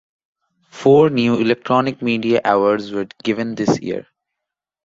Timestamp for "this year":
3.53-4.07